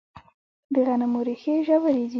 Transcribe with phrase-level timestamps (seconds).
[0.73, 2.05] د غنمو ریښې ژورې ځي.